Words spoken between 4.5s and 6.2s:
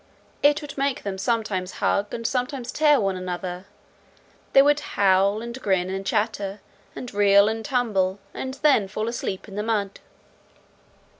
they would howl, and grin, and